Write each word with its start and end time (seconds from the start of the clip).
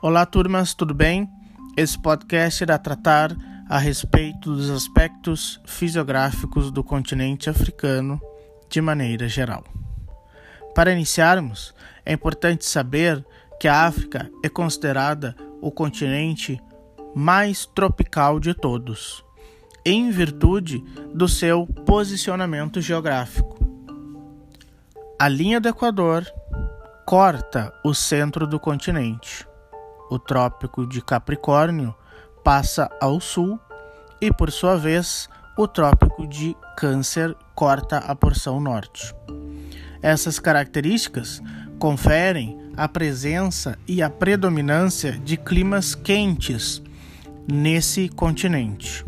Olá, 0.00 0.24
turmas, 0.26 0.74
tudo 0.74 0.94
bem? 0.94 1.28
Esse 1.76 1.98
podcast 1.98 2.62
irá 2.62 2.78
tratar 2.78 3.36
a 3.68 3.78
respeito 3.78 4.54
dos 4.54 4.70
aspectos 4.70 5.60
fisiográficos 5.64 6.70
do 6.70 6.84
continente 6.84 7.50
africano 7.50 8.20
de 8.68 8.80
maneira 8.80 9.28
geral. 9.28 9.64
Para 10.74 10.92
iniciarmos, 10.92 11.74
é 12.04 12.12
importante 12.12 12.64
saber 12.64 13.24
que 13.58 13.66
a 13.66 13.86
África 13.86 14.30
é 14.44 14.48
considerada 14.48 15.34
o 15.60 15.70
continente 15.70 16.60
mais 17.14 17.64
tropical 17.64 18.38
de 18.38 18.52
todos, 18.52 19.24
em 19.84 20.10
virtude 20.10 20.84
do 21.14 21.26
seu 21.26 21.66
posicionamento 21.66 22.80
geográfico. 22.80 23.56
A 25.18 25.28
linha 25.28 25.58
do 25.58 25.68
Equador 25.68 26.26
corta 27.06 27.72
o 27.84 27.94
centro 27.94 28.46
do 28.46 28.58
continente 28.58 29.46
o 30.10 30.18
Trópico 30.18 30.86
de 30.86 31.02
Capricórnio 31.02 31.94
passa 32.44 32.90
ao 33.00 33.20
sul 33.20 33.58
e, 34.20 34.32
por 34.32 34.50
sua 34.50 34.76
vez, 34.76 35.28
o 35.56 35.66
Trópico 35.66 36.26
de 36.26 36.56
Câncer 36.76 37.36
corta 37.54 37.98
a 37.98 38.14
porção 38.14 38.60
norte. 38.60 39.14
Essas 40.02 40.38
características 40.38 41.42
conferem 41.78 42.58
a 42.76 42.86
presença 42.86 43.78
e 43.88 44.02
a 44.02 44.10
predominância 44.10 45.12
de 45.12 45.36
climas 45.36 45.94
quentes 45.94 46.82
nesse 47.50 48.08
continente. 48.08 49.04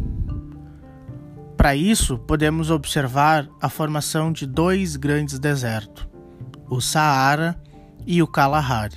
Para 1.57 1.75
isso, 1.75 2.19
podemos 2.19 2.71
observar 2.71 3.49
a 3.61 3.69
formação 3.69 4.33
de 4.33 4.47
dois 4.47 4.97
grandes 4.97 5.39
desertos, 5.39 6.09
o 6.71 6.81
Saara 6.81 7.61
e 8.07 8.23
o 8.23 8.27
Kalahari. 8.27 8.97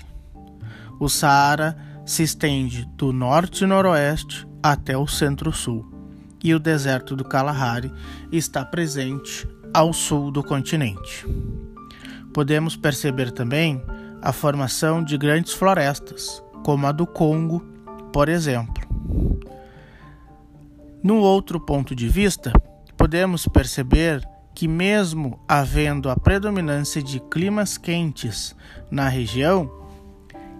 O 0.99 1.09
Saara 1.09 1.77
se 2.05 2.23
estende 2.23 2.85
do 2.98 3.12
norte 3.12 3.63
e 3.63 3.67
noroeste 3.67 4.48
até 4.62 4.98
o 4.98 5.07
centro-sul, 5.07 5.89
e 6.43 6.53
o 6.53 6.59
deserto 6.59 7.15
do 7.15 7.23
Kalahari 7.23 7.91
está 8.31 8.65
presente 8.65 9.48
ao 9.73 9.93
sul 9.93 10.31
do 10.31 10.43
continente. 10.43 11.26
Podemos 12.34 12.76
perceber 12.76 13.31
também 13.31 13.81
a 14.21 14.31
formação 14.31 15.04
de 15.04 15.17
grandes 15.17 15.54
florestas, 15.54 16.43
como 16.63 16.87
a 16.87 16.91
do 16.91 17.07
Congo, 17.07 17.59
por 18.13 18.29
exemplo. 18.29 18.81
No 21.04 21.17
outro 21.17 21.59
ponto 21.59 21.95
de 21.95 22.07
vista, 22.07 22.54
podemos 22.95 23.48
perceber 23.48 24.23
que, 24.54 24.68
mesmo 24.68 25.40
havendo 25.48 26.10
a 26.10 26.16
predominância 26.16 27.02
de 27.02 27.20
climas 27.20 27.77
quentes 27.77 28.55
na 28.90 29.07
região, 29.07 29.71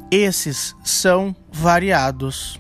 esses 0.10 0.76
são 0.84 1.36
variados. 1.52 2.60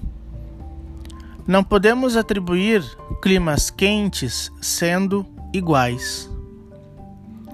Não 1.47 1.63
podemos 1.63 2.15
atribuir 2.15 2.83
climas 3.21 3.69
quentes 3.69 4.51
sendo 4.61 5.25
iguais. 5.53 6.29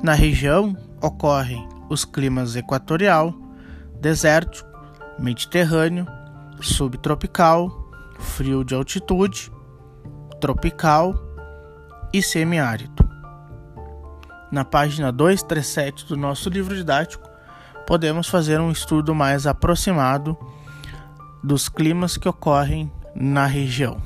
Na 0.04 0.14
região 0.14 0.78
ocorrem 1.02 1.68
os 1.90 2.06
climas 2.06 2.56
equatorial, 2.56 3.34
desértico, 4.00 4.68
mediterrâneo, 5.18 6.06
subtropical, 6.62 7.72
frio 8.20 8.64
de 8.64 8.76
altitude, 8.76 9.52
tropical 10.40 11.16
e 12.14 12.22
semiárido. 12.22 13.07
Na 14.52 14.64
página 14.64 15.12
237 15.12 16.06
do 16.06 16.16
nosso 16.16 16.50
livro 16.50 16.76
didático, 16.76 17.30
podemos 17.86 18.28
fazer 18.30 18.60
um 18.60 18.72
estudo 18.72 19.14
mais 19.14 19.46
aproximado 19.46 20.38
dos 21.44 21.68
climas 21.70 22.18
que 22.18 22.30
ocorrem 22.30 22.92
na 23.16 23.46
região. 23.46 24.02